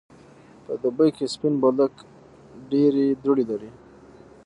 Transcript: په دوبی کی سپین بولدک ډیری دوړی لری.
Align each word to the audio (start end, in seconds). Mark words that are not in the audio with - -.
په 0.63 0.73
دوبی 0.81 1.09
کی 1.15 1.25
سپین 1.33 1.53
بولدک 1.61 1.93
ډیری 2.69 3.07
دوړی 3.23 3.43
لری. 3.49 3.71